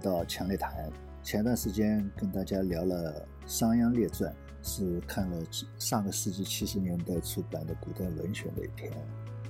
[0.00, 0.90] 到强烈谈。
[1.22, 4.32] 前段时间跟大家聊了《商鞅列传》，
[4.62, 5.38] 是看了
[5.78, 8.90] 上个世纪七十年代出版的古代文选的一篇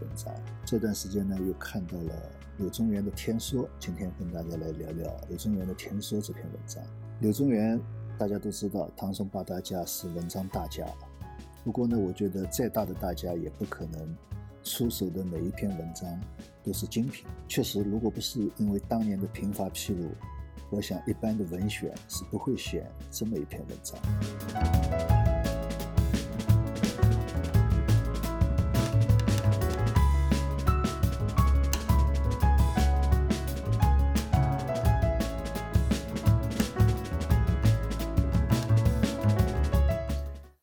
[0.00, 0.34] 文章。
[0.64, 2.14] 这段时间呢，又看到了
[2.58, 6.82] 柳宗元的《天说》，今天跟大家来聊聊柳宗元的《天说》这篇文章。
[7.20, 7.80] 柳宗元
[8.18, 10.84] 大家都知道，唐宋八大家是文章大家。
[11.62, 14.16] 不过呢，我觉得再大的大家也不可能
[14.64, 16.08] 出手的每一篇文章
[16.64, 17.26] 都是精品。
[17.46, 20.08] 确实，如果不是因为当年的贫乏披露，
[20.70, 23.98] 我想一般的文选是不会选这么一篇文章。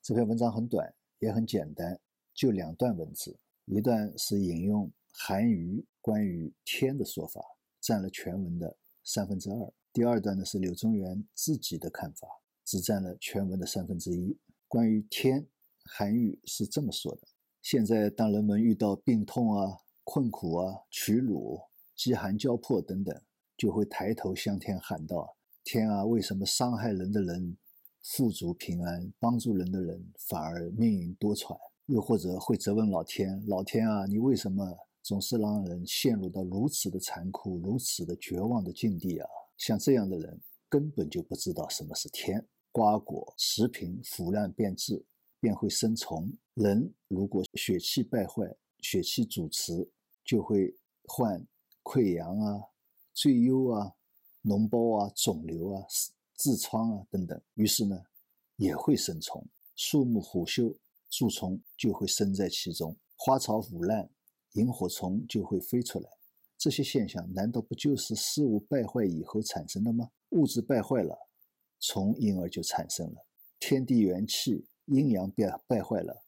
[0.02, 2.00] 这篇文章很短，也很简单，
[2.34, 3.38] 就两段文字。
[3.66, 7.42] 一段是引用韩愈关于天的说法，
[7.82, 8.74] 占了全文的
[9.04, 12.28] 三分之二；第二段呢是柳宗元自己的看法，
[12.64, 14.38] 只占了全文的三分之一。
[14.68, 15.48] 关于天，
[15.86, 17.22] 韩愈是这么说的：
[17.64, 21.60] 现在当人们遇到病痛啊、困苦啊、屈辱、
[21.96, 23.20] 饥寒交迫等等，
[23.58, 27.58] 就会抬头向天喊道：“天啊，为什么伤害人的人？”
[28.06, 42.46] 富足平安，帮助人的人反而命运多舛；又或者会责问老天：“老天啊，你为什么总是让人陷入到如此的残酷、如此的绝望的境地啊？”像这样的人根本就不知道什么是天。
[42.72, 45.04] 瓜果食品腐烂变质，
[45.40, 46.32] 便会生虫。
[46.54, 49.90] 人如果血气败坏、血气阻持，
[50.24, 51.46] 就会患
[51.84, 52.62] 溃疡啊、
[53.14, 53.94] 赘疣啊、
[54.44, 55.86] 脓包啊、肿瘤啊。
[56.38, 58.00] 痔疮啊等等，于是呢
[58.58, 59.44] 也会生虫，
[59.76, 60.78] 树木腐朽，
[61.10, 64.08] 蛀虫就会生在其中；花草腐烂，
[64.52, 66.08] 萤火虫就会飞出来。
[66.58, 70.10] 这些现象难道不就是事物败坏以后产生的吗？
[70.30, 71.18] 物质败坏了，
[71.80, 73.26] 虫因而就产生了；
[73.60, 76.24] 天地元气、阴阳变败坏了，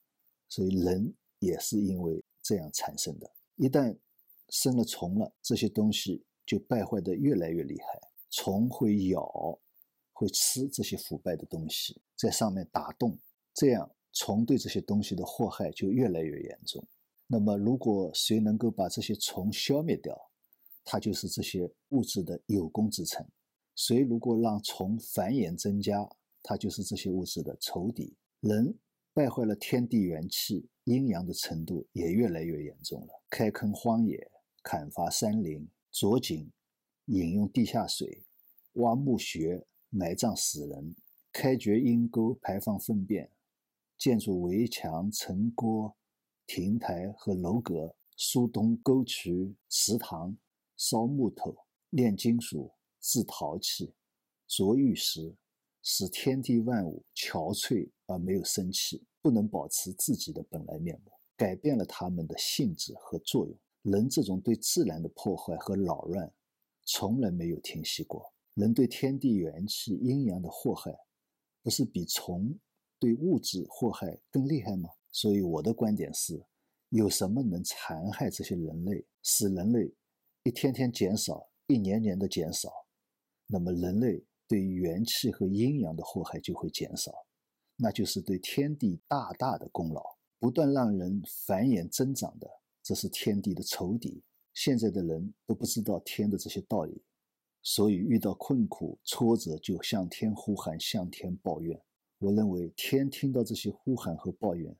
[0.47, 3.29] 所以人也是因为这样产生的。
[3.55, 3.97] 一旦
[4.49, 9.59] 生了虫了，这些东西就败坏的越来越厉害，虫会咬。
[10.11, 13.17] 会吃这些腐败的东西，在上面打洞，
[13.53, 16.85] 这样虫对这些东西的祸害就越来越严重。
[17.31, 20.19] 那么，如果谁能够把这些虫消灭掉，
[20.83, 23.23] 他就是这些物质的有功之臣；
[23.75, 26.09] 谁如果让虫繁衍增加，
[26.41, 28.17] 他就是这些物质的仇敌。
[28.39, 28.75] 人
[29.13, 33.23] 败坏了天地元气、阴阳的程度也越来越严重了。
[33.29, 34.31] 开垦荒野，
[34.63, 36.49] 砍伐山林，凿井，
[37.05, 38.23] 饮用地下水，
[38.73, 39.65] 挖墓穴。
[39.91, 40.95] 埋葬死人，
[41.31, 43.31] 开掘阴沟，排放粪便，
[43.97, 45.95] 建筑围墙、城郭、
[46.49, 50.35] 亭台和楼阁，疏通沟渠、池塘，
[50.75, 51.55] 烧木头、
[51.91, 53.93] 炼金属、制陶器、
[54.49, 55.35] 琢玉石，
[55.83, 63.55] 使天地万物憔悴而没有生气，不能保持自己的本来面目，改变了它们的性质和作用。
[63.83, 66.33] 人这种对自然的破坏和扰乱，
[66.83, 68.33] 从来没有停息过。
[68.55, 70.97] 人对天地元气、阴阳的祸害，
[71.61, 72.57] 不是比虫
[72.97, 74.89] 对物质祸害更厉害吗？
[75.11, 76.41] 所以我的观点是，
[76.89, 79.91] 有什么能残害这些人类，使人类
[80.43, 82.71] 一天天减少、一年年的减少，
[83.47, 87.11] 那么人类对元气和阴阳的祸害就会减少，
[87.75, 90.03] 那就是对天地大大的功劳。
[90.39, 92.49] 不断让人繁衍增长的，
[92.81, 94.23] 这是天地的仇敌。
[94.53, 97.03] 现在的人都不知道天的这些道理。
[97.61, 101.77] 所以遇到困苦挫折，就向天呼喊，向天抱怨。
[102.19, 104.73] 我认为天听到这些呼喊和抱怨，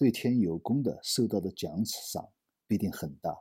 [0.00, 2.26] 对天有功的受到的奖赏
[2.66, 3.36] 必定很大，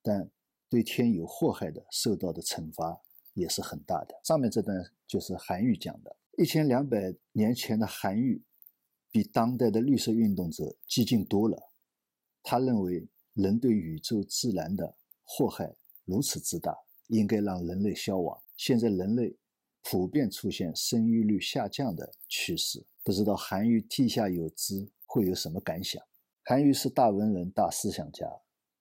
[0.00, 0.30] 但
[0.70, 2.96] 对天有祸害的受到的惩罚
[3.34, 4.14] 也是很大的。
[4.22, 6.16] 上面这段就是韩愈讲的。
[6.38, 8.40] 一千两百年前的韩愈，
[9.10, 11.60] 比当代的绿色运动者激进多了。
[12.44, 13.04] 他认为
[13.34, 16.72] 人对宇宙自然的祸害如此之大。
[17.08, 18.36] 应该让人类消亡。
[18.56, 19.36] 现在人类
[19.84, 26.02] 普遍出现生育率下降的趋势，不知道韩愈地下有知会有什么感想？
[26.44, 28.30] 韩愈是大文人、大思想家，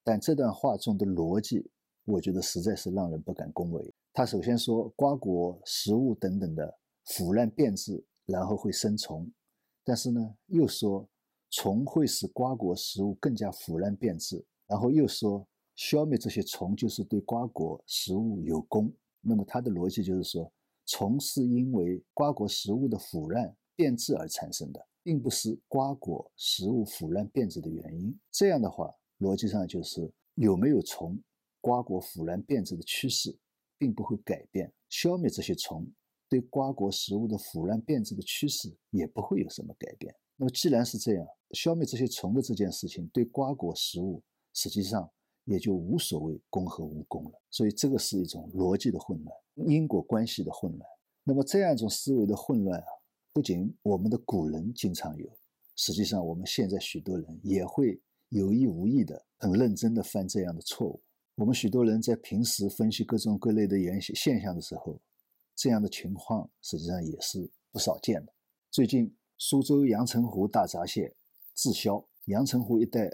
[0.04, 1.66] 但这段话中的逻辑，
[2.04, 3.94] 我觉得实在是让人不敢恭维。
[4.12, 9.32] 他首先说瓜果、食物等等的腐烂变质，然后会生虫，
[9.86, 11.08] 但是呢，又说
[11.52, 15.48] 虫会使瓜果食物更加腐烂变质，然后又说。
[15.78, 18.90] 消灭这些虫就是对瓜果食物有功。
[19.20, 20.50] 那么他的逻辑就是说，
[20.86, 28.20] 虫是因为瓜果食物的腐烂变质而产生的，并不是瓜果食物腐烂变质的原因。
[28.32, 31.16] 这样的话，逻辑上就是有没有虫，
[31.62, 33.38] 瓜果腐烂变质的趋势
[33.78, 34.74] 并不会改变。
[34.90, 35.86] 消灭这些虫，
[36.28, 40.12] 对瓜果食物的腐烂变质的趋势也不会有什么改变。
[40.38, 44.24] 那么既然是这样，消灭这些虫的这件事情对瓜果食物
[44.54, 45.08] 实际上
[45.44, 47.32] 也就无所谓功和无功了。
[47.52, 50.90] 所以这个是一种逻辑的混乱，因果关系的混乱。
[51.24, 52.88] 那么这样一种思维的混乱啊，
[53.36, 55.30] 不仅我们的古人经常有，
[55.76, 61.04] 实际上我们现在许多人也会有意无意的、很认真的犯这样的错误。
[61.36, 64.98] 我们许多人在平时分析各种各类的原现象的时候，
[65.54, 68.34] 这样的情况实际上也是不少见的。
[68.72, 71.14] 最近苏州阳澄湖大闸蟹
[71.56, 73.12] 滞销，阳澄湖一带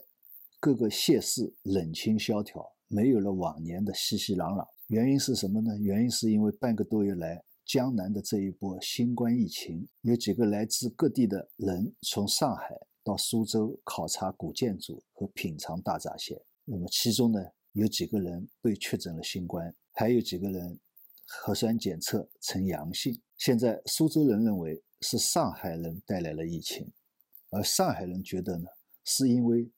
[0.59, 4.63] 各个蟹市冷清萧条，没有了往年的熙熙攘攘。
[4.85, 5.75] 原因是什么呢？
[5.79, 16.43] 原因是因为半个多月来江南的这一波新冠疫情，有几个来自各地的人从上海到苏州考察古建筑和品尝大闸蟹。
[16.65, 17.39] 那么其中呢？
[17.71, 20.77] 有几个人被确诊了新冠，还有几个人
[21.25, 23.17] 核酸检测呈阳性。
[23.37, 26.91] 现在苏州人认为是上海人带来了疫情，
[27.51, 28.65] 而上海人觉得呢，
[29.05, 29.71] 是因为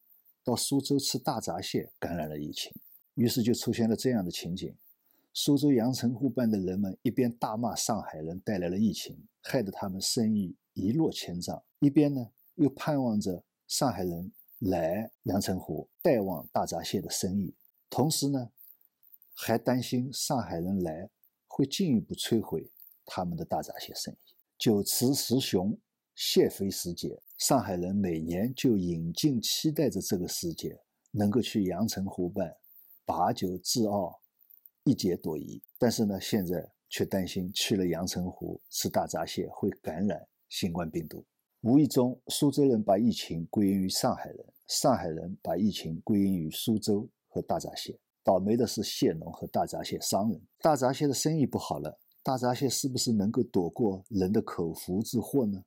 [0.43, 2.73] 到苏州吃大闸蟹感染了疫情。
[3.13, 4.75] 于是就出现了这样的情景：
[5.35, 17.55] 苏州阳澄湖畔的人们一边大骂上海人带来了疫情，害得他们生意一落千丈，一边呢又盼望着上海人来阳澄湖带旺大闸蟹的生意。
[17.89, 18.51] 同时呢，
[19.33, 21.09] 还担心上海人来
[21.47, 22.69] 会进一步摧毁
[23.03, 24.17] 他们的大闸蟹生意。
[24.59, 25.75] 酒池十雄，
[26.13, 32.55] 蟹肥时节，上海人每年就引颈期待着这个时节，能够去阳澄湖畔
[33.03, 34.21] 把酒自傲，
[34.83, 35.61] 一解多疑。
[35.77, 41.25] 但是呢，现在却担心去了阳澄湖吃大闸蟹会感染新冠病毒。
[41.61, 47.09] 无意中，苏州人把疫情归因于上海人，上海人把疫情归因于苏州。
[47.35, 50.39] 和大闸蟹，倒霉的是蟹农和大闸蟹商人。
[50.59, 55.63] 大闸蟹的生意不好了，大闸蟹是不是能够躲过人的口福之祸呢？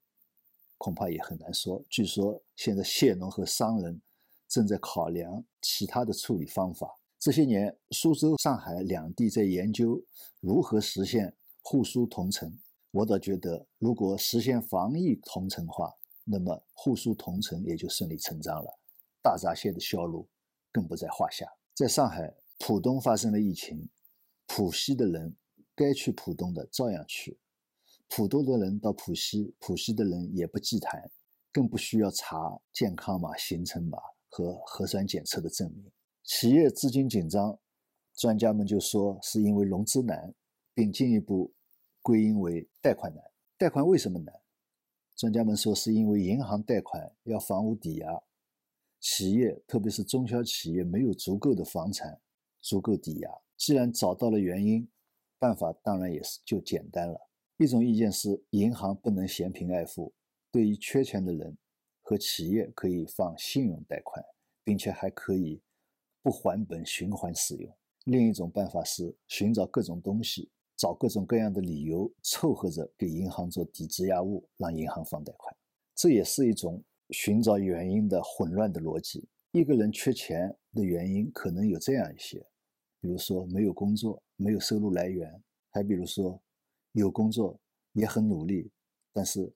[0.78, 1.84] 恐怕也很难说。
[1.90, 4.00] 据说现在蟹农和商人
[4.46, 6.96] 正在考量其他的处理方法。
[7.18, 10.04] 这些年，苏州、上海两地在研究
[10.40, 12.58] 如何实现沪苏同城。
[12.90, 15.92] 我倒觉得，如果实现防疫同城化，
[16.24, 18.78] 那么沪苏同城也就顺理成章了。
[19.22, 20.28] 大闸蟹的销路。
[20.72, 21.46] 更不在话下。
[21.74, 23.88] 在上海浦东发生了疫情，
[24.46, 25.34] 浦西的人
[25.74, 27.38] 该去浦东的照样去，
[28.10, 31.10] 浦东的人到浦西，浦西的人也不忌谈，
[31.50, 33.96] 更不需要查健康码、行程码
[34.28, 35.90] 和核酸检测的证明。
[36.26, 37.56] 企业资金紧张，
[38.16, 40.34] 专家们就说是因为融资难，
[40.74, 41.54] 并进一步
[42.02, 43.22] 归因为贷款难。
[43.56, 44.34] 贷款为什么难？
[45.14, 48.20] 专家们说是因为银行贷款要房屋抵押。
[48.98, 52.20] 企业，特别是中小企业，没有足够的房产，
[52.60, 53.30] 足够抵押。
[53.56, 54.88] 既然找到了原因，
[55.38, 57.30] 办法当然也是就简单了。
[57.56, 60.12] 一种意见是，银行不能嫌贫爱富，
[60.50, 61.56] 对于缺钱的人
[62.02, 64.24] 和企业可以放信用贷款，
[64.64, 65.62] 并且还可以
[66.26, 67.72] 不还本循环使用。
[68.06, 75.56] 另一种办法是寻找各种东西，找各种各样的理由，凑合着给银行做抵质押物，让银行放贷款。
[75.94, 76.82] 这也是一种。
[77.10, 82.44] 寻找原因的混乱的逻辑，一个人缺钱的原因可能有这样一些，
[83.00, 85.30] 比如说没有工作，没有收入来源；
[85.70, 86.42] 还比如说
[86.90, 87.56] 有工作
[87.92, 88.72] 也很努力，
[89.12, 89.54] 但是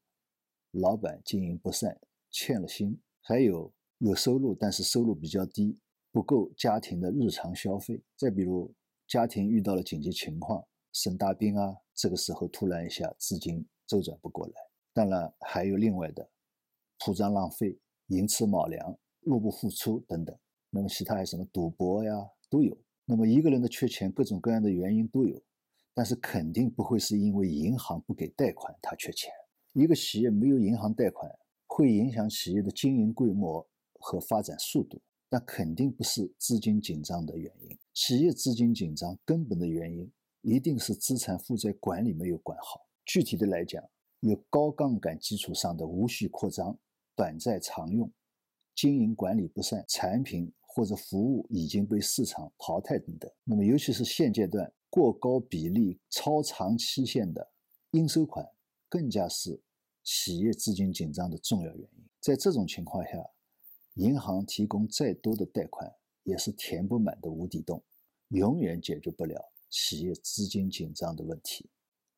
[0.71, 2.01] 老板经营不善，
[2.31, 5.77] 欠了薪；还有有收入，但是收入比较低，
[6.13, 8.73] 不够家庭的日常消费；再比如
[9.07, 14.53] 家庭遇到了紧急情况，生大病啊，这个时候突然一下资金周转不过来。
[14.93, 16.29] 当然还有另外的。
[17.03, 20.39] 铺张浪费、寅吃卯粮、入不敷出等等，
[20.69, 22.13] 那么其他还有什么赌博呀
[22.51, 22.77] 都有。
[23.07, 25.43] 那么一个人的缺钱，各种各样的原因都有，
[25.95, 29.33] 但是肯定不会是因为银行不给贷款他缺钱。
[29.73, 31.31] 一个企业没有银行贷款，
[31.67, 33.67] 会影响企业的经营规模
[33.99, 35.01] 和发展速度，
[35.31, 37.79] 那肯定不是资金紧张的原因。
[37.95, 40.11] 企业资金紧张根本的原因
[40.43, 42.81] 一定是资产负债管理没有管好。
[43.07, 43.83] 具体的来讲，
[44.21, 46.77] 有高杠杆基础上的无序扩张。
[47.17, 48.11] 短债常用，
[48.75, 53.31] 经营管理不善，产品或者服务已经被市场淘汰等等。
[53.45, 57.47] 那么，尤其是现阶段过高比例、超长期限的
[57.91, 58.47] 应收款，
[58.89, 59.61] 更加是
[60.03, 62.05] 企业资金紧张的重要原因。
[62.21, 63.11] 在这种情况下，
[63.95, 65.93] 银行提供再多的贷款，
[66.25, 67.83] 也是填不满的无底洞，
[68.29, 71.71] 永远解决不了企业资金紧张的问题。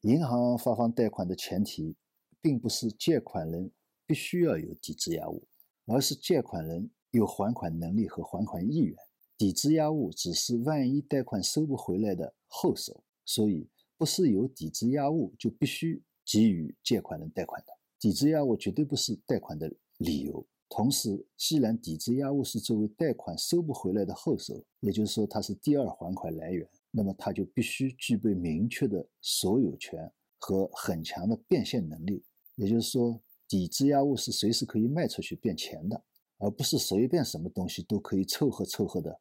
[0.02, 1.96] 银行发放贷款的前提，
[2.40, 3.70] 并不是借款人。
[4.04, 5.46] 必须要有抵质押物，
[5.86, 8.94] 而是借款人有还款能力和还款意愿。
[9.38, 17.72] 抵质押物只是万一贷款收不回来的后手，所以不是有抵质押物就必须给予借款人贷款的。
[17.98, 20.44] 抵质押物绝对不是贷款的理由。
[20.74, 32.24] 同时，既然抵质押物是作为贷款收不回来的后手，也就是说它是第二还款来源，那么它就必须具备明确的所有权和很强的变现能力。
[32.54, 36.02] 也就是说，抵质押物是随时可以卖出去变钱的，
[36.38, 39.20] 而不是随便什么东西都可以凑合凑合的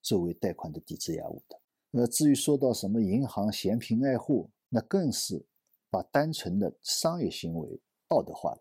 [0.00, 1.60] 作为贷款的抵质押物的。
[1.90, 5.44] 那至于说到什么银行嫌贫爱富，那更是
[5.90, 8.60] 把单纯的商业行为道德化了。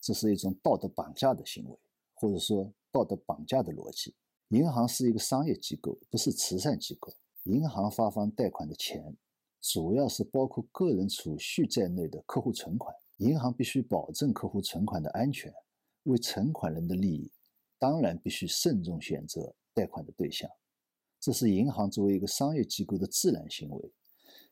[0.00, 1.78] 这是一种道德绑架的行为，
[2.14, 4.14] 或者说道德绑架的逻辑。
[4.48, 7.12] 银行是一个商业机构，不是慈善机构。
[7.44, 9.16] 银行发放贷款的钱，
[9.60, 12.94] 主要是包括个人储蓄在内的客户存款。
[13.18, 15.52] 银行必须保证客户存款的安全，
[16.04, 17.30] 为存款人的利益，
[17.78, 20.50] 当然必须慎重选择贷款的对象。
[21.20, 23.92] 这是银行作为一个商业机构的自然行为，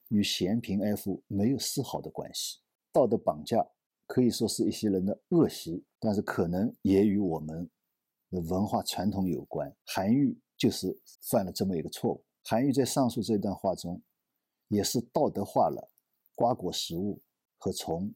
[0.09, 2.59] 与嫌贫爱富没有丝毫的关系。
[2.93, 3.67] 道德绑架。
[4.09, 7.71] 可以说是一些人的恶习，但是可能也与我们
[8.31, 9.71] 的文化传统有关。
[9.85, 10.99] 韩愈就是
[11.31, 12.25] 犯了这么一个错误。
[12.43, 14.03] 韩愈在上述这段话中，
[14.69, 15.91] 也是道德化了
[16.35, 17.21] 瓜果食物
[17.59, 18.13] 和从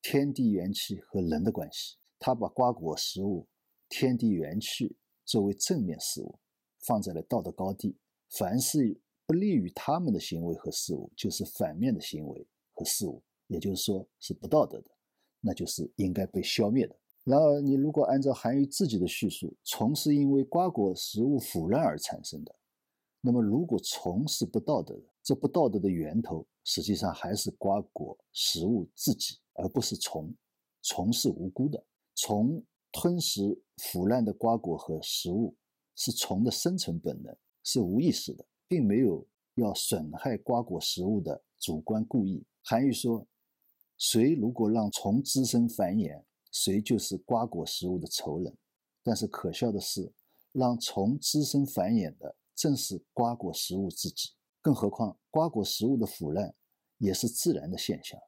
[0.00, 1.98] 天地元气和人的关系。
[2.18, 3.46] 他把瓜果食物、
[3.90, 4.96] 天地元气
[5.26, 6.38] 作为正面事物，
[6.86, 7.98] 放在了道德高地。
[8.30, 14.90] 凡是不利于他们的行为和事物，就是反面的行为和事物，也就是说是不道德的。
[15.46, 16.96] 那就是应该被消灭的。
[17.22, 22.54] 然而，你如果按照韩愈自己的叙述，虫是因为瓜果食物腐烂而产生的，
[23.20, 30.34] 那么如果虫是不道德的，这不道德的源头实际上还是瓜果食物自己，而不是虫。
[30.82, 31.82] 虫是无辜的，
[32.14, 35.54] 虫吞食腐烂的瓜果和食物
[35.94, 42.44] 是虫的生存本能，是无意识的，并没有要损害瓜果食物的主观故意。
[42.62, 43.26] 韩愈说。
[44.06, 48.54] 谁如果让虫滋生繁衍，谁就是瓜果食物的仇人。
[49.02, 50.12] 但是可笑的是，
[50.52, 54.32] 让虫滋生繁衍的正是瓜果食物自己。
[54.60, 56.54] 更何况，瓜果食物的腐烂
[56.98, 58.20] 也是自然的现象，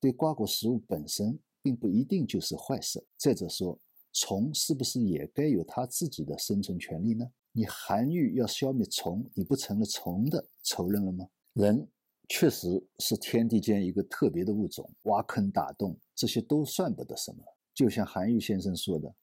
[0.00, 3.06] 对瓜果食物本身并不一定就是坏事。
[3.16, 3.78] 再者说，
[4.12, 7.24] 虫是不是也该有它自己的生存权利呢？
[7.52, 11.28] 你韩愈要消灭虫，你不成了虫的仇人了吗？
[11.52, 11.88] 人。
[12.34, 17.44] 确实是天地间一个特别的物种，挖坑打洞这些都算不得什么。
[17.74, 19.14] 就像韩愈先生说的，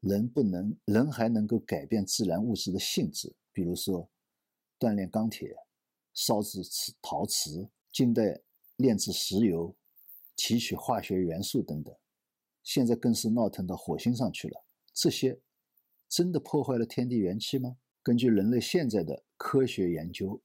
[0.00, 4.08] 人不能，人还能够改变自然物质的性质，比如说
[4.78, 5.54] 锻炼钢铁、
[6.14, 8.40] 烧制瓷陶瓷，近代
[8.76, 9.76] 炼制石油、
[10.34, 11.94] 提取化学元素等等。
[12.62, 14.64] 现在更是闹腾到火星上去了。
[14.94, 15.38] 这些
[16.08, 17.76] 真的破坏了天地元气吗？
[18.02, 20.40] 根据人类现在的科学研究。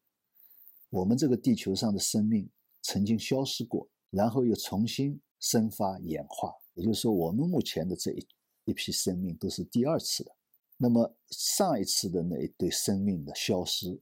[0.92, 2.50] 我们这个地球上的生命
[2.82, 6.54] 曾经消失过，然后又重新生发演化。
[6.74, 8.28] 也就是说，我们目前的这一
[8.66, 10.32] 一批生命都是第二次的。
[10.76, 14.02] 那么上一次的那一对生命的消失，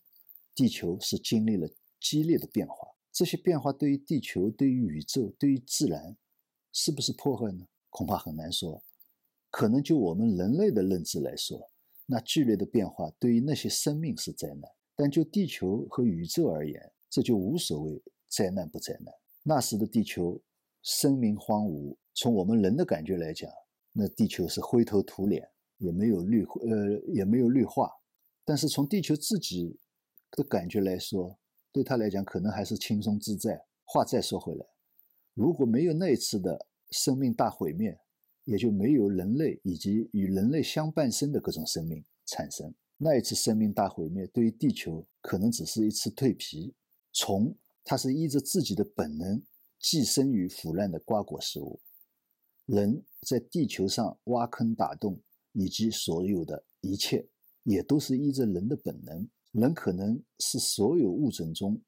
[0.56, 1.70] 地球是经历了
[2.00, 2.88] 激烈的变化。
[3.12, 6.18] 这些变化对于地球、对于宇宙、对于自然，
[6.72, 7.68] 是不是破坏呢？
[7.92, 8.84] 恐怕很难说。
[9.52, 11.70] 可能就我们人类的认知来说，
[12.08, 14.72] 那剧烈的变化对于那些生命是灾难。
[15.00, 19.14] 但就地球和宇宙而言，这就无所谓灾难不灾难。
[19.44, 20.38] 那时的地球
[20.84, 23.50] 生民荒芜，从我们人的感觉来讲，
[23.94, 27.90] 那地球是灰头土脸，也没有绿呃也没有绿化。
[28.44, 29.80] 但是从地球自己
[30.32, 31.40] 的感觉来说，
[31.72, 33.66] 对他来讲可能还是轻松自在。
[33.86, 34.66] 话再说回来，
[35.34, 37.98] 如果没有那一次的生命大毁灭，
[38.44, 42.76] 也就没有人类以及与人类相伴生的各种生命产生。
[43.02, 46.74] 那一次生命大毁灭，对于地球可能只是一次蜕皮。
[47.14, 49.42] 虫，它是依着自己的本能
[49.80, 51.80] 寄生于腐烂的瓜果食物；
[52.66, 55.18] 人在地球上挖坑打洞，
[55.54, 57.26] 以及所有的一切，
[57.64, 59.28] 也都是依着人的本能。
[59.54, 61.82] 人可能是所有物种中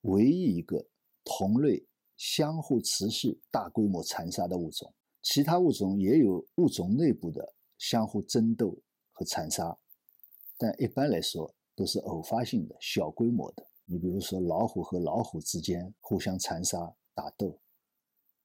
[0.00, 0.84] 唯一一个
[1.22, 4.90] 同类相互持续大规模残杀的物种，
[5.22, 8.76] 其他物种也有物种内部的相互争斗
[9.12, 9.78] 和残杀。
[10.62, 13.66] 但一般来说都是偶发性的、小规模的。
[13.86, 16.78] 你比如说，老虎和老虎之间互相残杀
[17.14, 17.58] 打斗，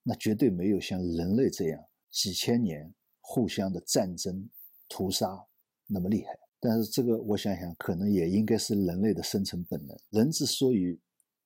[0.02, 4.50] 那绝对没有像人类这样几千年互相的战争
[4.88, 5.46] 屠杀
[5.88, 6.40] 那么厉害。
[6.58, 9.96] 但是这个我想想，可能也应该是人类的生存本能。
[10.12, 10.98] 人之所以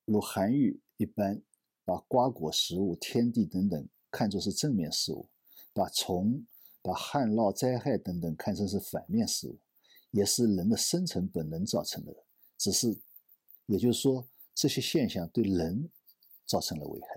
[0.05, 1.41] 如韩愈一般
[1.83, 5.27] 把瓜果食物、天地等等看作是正面事物，
[5.73, 6.45] 把虫、
[6.83, 9.57] 把旱涝灾害等等看成是反面事物。
[10.11, 12.13] 也是人的生存本能造成的，
[12.57, 12.97] 只是，
[13.67, 15.89] 也就是说，这些现象对人
[16.45, 17.07] 造成了危害。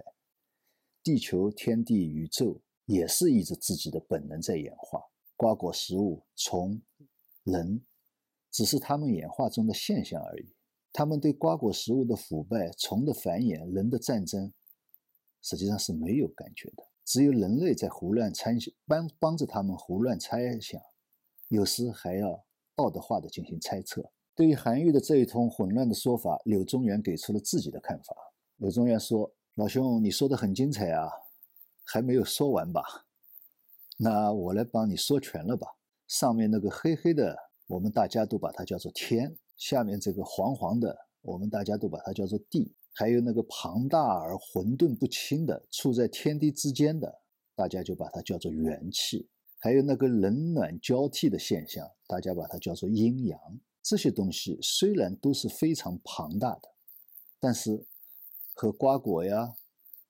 [1.03, 5.03] 地球、天地、宇宙也是依着自己的本能在演化。
[5.35, 6.81] 瓜果、食物、虫、
[7.43, 7.85] 人，
[8.51, 10.55] 只是它们演化中的现象而已。
[10.93, 14.53] 他们对瓜果食物的腐败、虫的繁衍、人的战争，
[15.41, 16.85] 实际上是没有感觉的。
[17.05, 20.81] 只有人类在胡乱猜想，帮帮着他们胡乱猜想，
[21.49, 24.02] 有时还要道德化的进行猜测。
[24.35, 28.17] 对于韩愈的这一通混乱的说法，柳宗元给出了自己的看法。
[28.57, 31.11] 柳宗元说：“老兄，你说的很精彩啊，
[31.85, 32.83] 还没有说完吧？
[33.99, 35.67] 那我来帮你说全了吧。
[36.09, 37.37] 上面那个黑黑的，
[37.67, 47.23] 我们大家都把它叫做天；下面这个黄黄的，我们大家都把它叫做地。”还有那个庞大而混沌不清的，处在天地之间的，
[47.57, 49.26] 大家就把它叫做元气；
[49.64, 53.38] 还有那个冷暖交替的现象，大家把它叫做阴阳。
[53.81, 56.69] 这些东西虽然都是非常庞大的，
[57.38, 57.87] 但是
[58.54, 59.54] 和瓜果呀，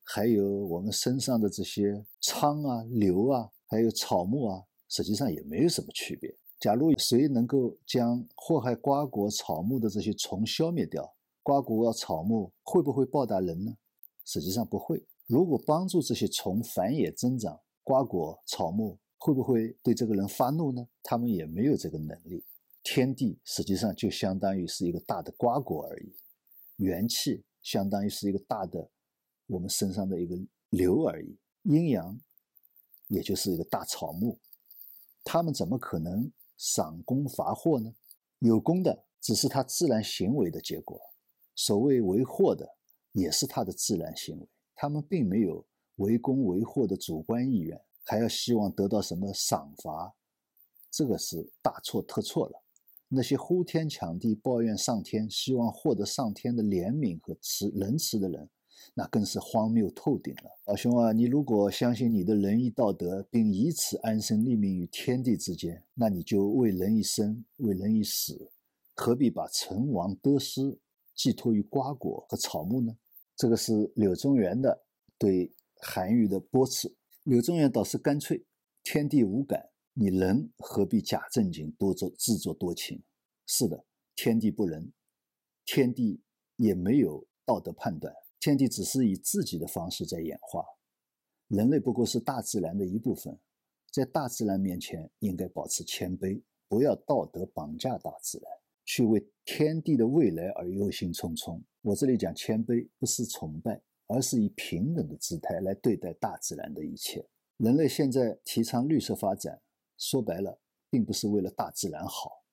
[0.04, 6.35] 还有我们身上的这些苍啊、瘤啊，还有草木啊，实际上也没有什么区别。
[6.59, 13.76] 假如谁能够将祸害瓜果、草木的这些虫消灭掉，瓜果草木会不会报答人呢？
[14.25, 15.04] 实际上不会。
[15.26, 20.85] 如果帮助这些虫繁衍增长，瓜果草木会不会对这个人发怒呢？
[21.00, 22.43] 他们也没有这个能力。
[22.83, 26.12] 天地实际上就相当于是一个大的瓜果而已，
[26.79, 28.91] 元气相当于是一个大的
[29.47, 30.37] 我们身上的一个
[30.71, 32.21] 瘤而已，阴阳
[33.07, 34.37] 也就是一个大草木，
[35.23, 37.95] 他们怎么可能赏功罚祸呢？
[38.41, 41.00] 有功的只是他自然行为的结果。
[41.55, 42.69] 所谓为祸的，
[43.12, 44.49] 也是他的自然行为。
[44.75, 45.64] 他们并没有
[45.96, 50.15] 为功为祸的主观意愿，还要希望得到什么赏罚，
[50.91, 52.62] 这个是大错特错了。
[53.09, 58.49] 那些呼天抢地、抱怨上天、希望获得上天的怜悯和慈仁慈的人，
[58.95, 60.51] 那更是荒谬透顶了。
[60.65, 68.51] 老兄啊，你如果相信你的仁义道德，并以此安身立命于天地之间，那你就为人一生，为人一死，
[68.95, 70.79] 何必把成王得失？
[71.15, 72.97] 寄托于瓜果和草木呢？
[73.37, 74.83] 这个是柳宗元的
[75.19, 76.91] 对韩愈的驳斥。
[77.24, 78.44] 柳宗元倒是干脆：
[78.82, 83.00] 天地无感，你人何必假正经、多做自作多情？
[83.46, 83.85] 是的，
[84.16, 84.92] 天地不仁，
[85.64, 86.20] 天地
[86.56, 90.64] 也没有道德判断，天地只是以自己的方式在演化，
[91.46, 93.38] 人类不过是大自然的一部分，
[93.92, 98.50] 在大自然面前应该保持谦卑，不要道德绑架大自然。
[98.85, 101.62] 去为天地的未来而忧心忡忡。
[101.82, 103.80] 我这里讲谦卑，不是崇拜，
[104.12, 107.27] 而是以平等的姿态来对待大自然的一切。
[107.57, 109.59] 人类现在提倡绿色发展，
[109.96, 112.44] 说白了，并不是为了大自然好，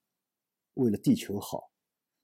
[0.75, 1.69] 为了地球好，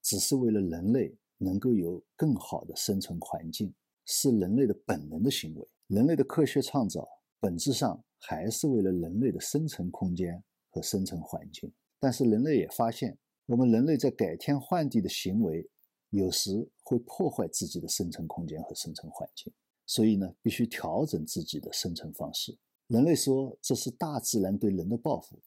[0.02, 3.74] 只是为了人类能够有更好的生存环境，
[4.06, 5.68] 是人类的本能的行为。
[5.88, 7.06] 人类的科学创造，
[7.40, 11.72] 本质上还是为了人类的生存空间和生存环境。
[12.00, 13.18] 但是人类也发现。
[13.48, 15.70] 我们人类在改天换地的行为，
[16.16, 19.52] 有时会破坏自己的生存空间和生存环境，
[19.86, 22.58] 所以呢，必须调整自己的生存方式。
[22.88, 25.40] 人类说这是大自然对人的报复，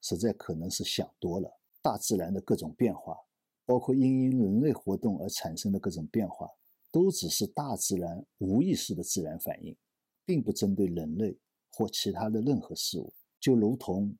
[0.00, 1.50] 实在可能是想多了。
[1.82, 3.16] 大自然的各种变化，
[3.64, 6.48] 包括因因人类活动而产生的各种变化，
[6.90, 9.76] 都只是大自然无意识的自然反应，
[10.24, 11.38] 并不针对人类
[11.72, 14.14] 或其他的任何事物，就如同。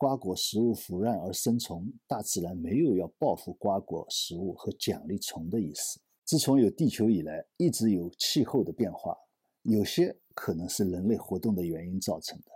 [0.00, 6.00] 瓜果食物腐烂而生虫，大自然没有要报复瓜果食物和奖励虫的意思。
[6.24, 9.14] 自从有地球以来，一直有气候的变化，
[9.60, 12.50] 有些可能是人类活动的原因造成的，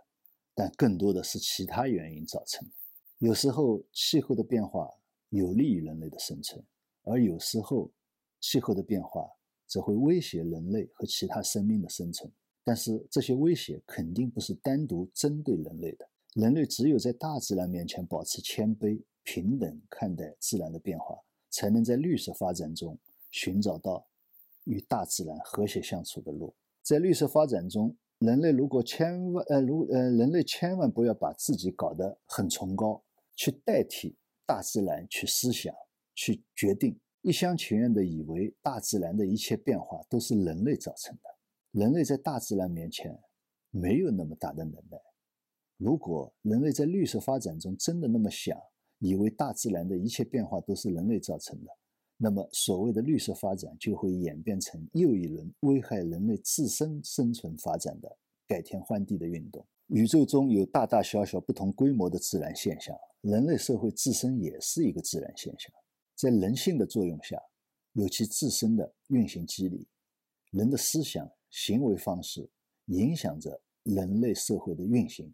[0.55, 2.75] 但更多的是其他原因造成的。
[3.19, 4.89] 有时候气候的变化
[5.29, 6.65] 有利于人类的生存，
[7.03, 7.93] 而有时候
[8.41, 9.29] 气候的变化
[9.67, 12.33] 则会威胁人类和其他生命的生存。
[12.65, 16.09] 但是这些威胁肯定不是单独针对人类的。
[16.35, 21.17] 人类只有在大自然面前保持谦卑、平等看待自然的变化，
[21.49, 22.99] 才能在绿色发展中
[23.31, 24.05] 寻找到
[24.65, 26.53] 与大自然和谐相处的路。
[26.83, 33.01] 在绿色发展中，人类如果千万呃如呃人类千万不要把自己搞得很崇高，
[33.37, 35.73] 去代替大自然去思想、
[36.17, 41.23] 去决定，一厢情愿地以为大自然的一切变化都是人类造成的。
[41.71, 43.17] 人类在大自然面前
[43.71, 44.99] 没有那么大的能耐。
[45.77, 48.59] 如果人类在绿色发展中真的那么想，
[48.99, 51.71] 以为大自然的一切变化都是人类造成的，
[52.17, 59.67] 那么所谓的绿色发展就会演变成又一轮危害人类自身生存发展的改天换地的运动。
[59.89, 65.71] 宇宙中有大大小小不同规模的自然现象，人类社会自身也是一个自然现象，
[66.15, 67.37] 在人性的作用下，
[67.93, 69.87] 有其自身的运行机理。
[70.53, 72.49] 人的思想、行为方式
[72.87, 75.31] 影响着人类社会的运行，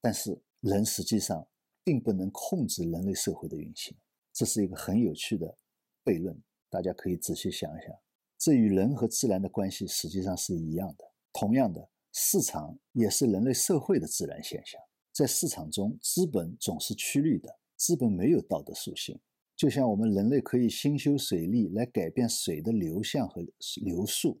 [0.00, 1.46] 但是人实际上
[1.84, 3.96] 并不能控制人类社会的运行。
[4.32, 5.56] 这是一个很有趣的
[6.04, 7.94] 悖论，大家可以仔细想一想。
[8.38, 11.04] 这与人和自然的关系实际上是一样的。
[11.32, 14.80] 同样的，市场也是人类社会的自然现象。
[15.12, 19.20] 在市场中，资本总是趋利的，资本没有道德属性。
[19.56, 23.42] 就像我们人类可以兴修水利来改变水的流向和
[23.82, 24.40] 流速，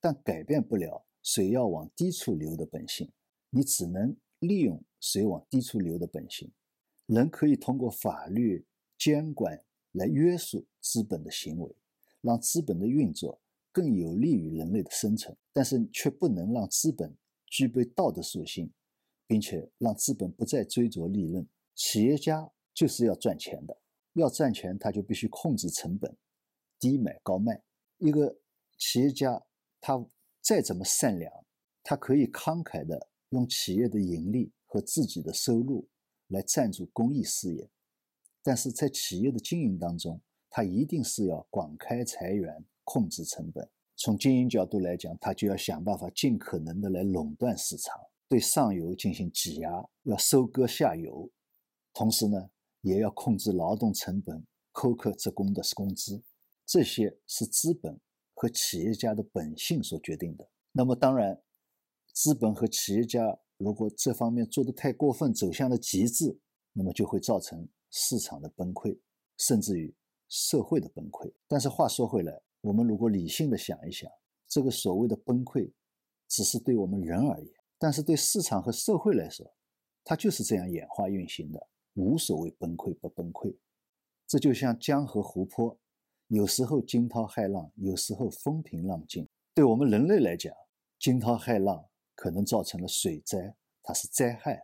[0.00, 3.12] 但改变不了水要往低处流的本性。
[3.50, 6.50] 你只能利用水往低处流的本性。
[7.06, 8.64] 人可以通过法律
[8.98, 11.74] 监管来约束资本的行为。
[12.20, 13.38] 让资本的运作
[13.70, 18.72] 更有利于人类的生存，但是却不能让资本具备道德属性，
[19.26, 21.46] 并且让资本不再追逐利润。
[21.74, 23.78] 企业家就是要赚钱的，
[24.14, 26.16] 要赚钱他就必须控制成本，
[26.80, 27.62] 低买高卖。
[27.98, 28.34] 一个
[28.78, 29.44] 企业家
[29.78, 30.02] 他
[30.40, 31.30] 再怎么善良，
[31.82, 35.86] 他可以慷慨的用企业的盈利和自己的收入
[36.28, 37.68] 来赞助公益事业，
[38.42, 40.18] 但是在企业的经营当中。
[40.56, 43.68] 他一定是要广开财源，控制成本。
[43.96, 51.28] 从经营角度来讲，他就要想办法尽可能的来垄断市场，对上游进行挤压，要收割下游。
[51.92, 52.50] 同时呢，
[52.82, 56.22] 也要控制劳动成本，苛刻职工的工资。
[56.64, 57.98] 这些是资本
[58.34, 60.48] 和企业家的本性所决定的。
[60.70, 61.36] 那么，当然，
[62.14, 66.38] 资本和企业家如果这方面做得太过分，走向了极致，
[66.72, 68.98] 那么就会造成市场的崩溃，
[69.36, 69.94] 甚至于。
[70.26, 74.10] 社会的崩溃，但是话说回来，我们如果理性的想一想，
[74.48, 75.70] 这个所谓的崩溃，
[76.26, 79.54] 只是对我们人而言，但是对市场和社会来说，
[80.02, 83.54] 它就是这样演化运行的，无所谓崩溃不崩溃。
[84.26, 85.78] 这就像江河湖泊，
[86.28, 89.28] 有时候惊涛骇浪，有时候风平浪静。
[89.52, 90.52] 对我们人类来讲，
[90.98, 94.56] 惊涛骇浪可能造成了水灾，它是灾害；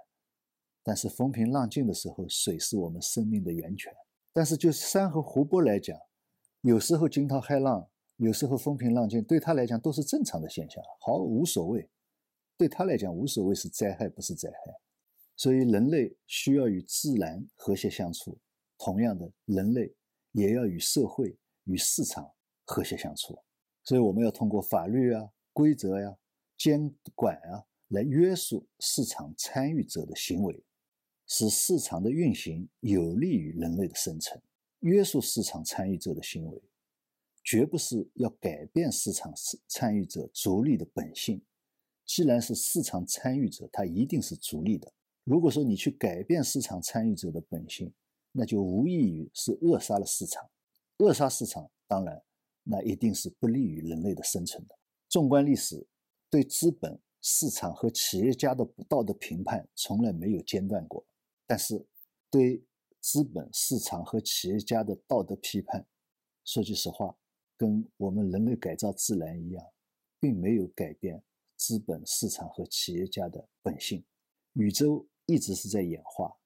[0.83, 3.93] 但是风平浪静的时候，水是我们生命的源泉。
[4.33, 5.99] 但是，就山和湖泊来讲，
[6.61, 11.91] 有时候惊涛骇浪，有时候风平浪静，对他来讲都是正常的现象，毫无所谓。
[12.57, 14.75] 对他来讲，无所谓是灾害，不是灾害。
[15.35, 18.39] 所以，人类需要与自然和谐相处。
[18.79, 19.93] 同样的，人类
[20.33, 22.31] 也要与社会、与市场
[22.65, 23.39] 和谐相处。
[23.83, 26.17] 所以，我们要通过法律啊、规则呀、
[26.61, 30.63] 监管啊，来约束市场参与者的行为。
[31.27, 34.39] 使市场的运行有利于人类的生存，
[34.81, 36.63] 约束市场参与者的行为，
[37.43, 39.33] 绝不是要改变市场
[39.69, 41.41] 参与者逐利的本性。
[42.05, 44.93] 既然是市场参与者，他一定是逐利的。
[45.25, 47.91] 如果说你去改变市场参与者的本性，
[48.33, 50.51] 那就无异于是扼杀了市场。
[50.99, 52.23] 扼杀市场，当然
[52.65, 54.77] 那一定是不利于人类的生存的。
[55.09, 55.87] 纵观历史，
[56.31, 61.05] 对资本市场和企业家的不道德评判从来没有间断过。
[61.47, 61.85] 但是，
[62.31, 62.65] 对
[63.01, 65.85] 资本市场和企业家的道德批判，
[66.45, 67.19] 说句实话，
[67.57, 69.67] 跟我们人类改造自然一样，
[70.21, 71.23] 并没有改变
[71.57, 74.05] 资本市场和企业家的本性。
[74.53, 76.37] 宇宙一直是在演化，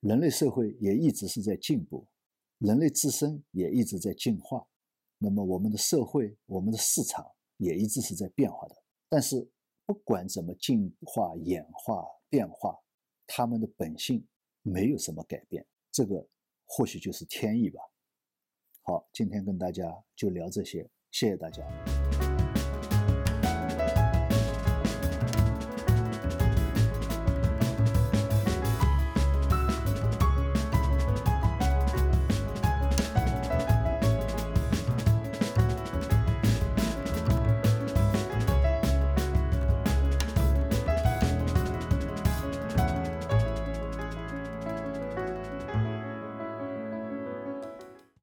[0.00, 2.06] 人类社会也一直是在进步，
[2.58, 4.68] 人类自身也一直在进化。
[5.18, 7.24] 那么，我们的社会、我们的市场
[7.56, 8.76] 也一直是在变化的。
[9.08, 9.48] 但是，
[9.84, 12.78] 不管怎么进化、演化、变化。
[13.28, 14.24] 他们的本性
[14.62, 16.24] 没有什么改变，这个
[16.64, 17.80] 或许就是天意吧。
[18.82, 21.95] 好，今天跟大家就聊这些，谢谢大家。